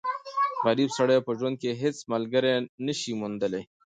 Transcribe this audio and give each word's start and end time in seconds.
غریب 0.65 0.89
سړی 0.97 1.17
په 1.27 1.31
ژوند 1.37 1.55
کښي 1.61 1.71
هيڅ 1.81 1.97
ملګری 2.11 2.53
نه 2.85 2.93
سي 2.99 3.11
موندلای. 3.21 3.63